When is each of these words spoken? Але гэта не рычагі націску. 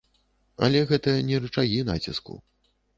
Але 0.69 0.81
гэта 0.93 1.15
не 1.29 1.41
рычагі 1.47 1.81
націску. 1.95 2.33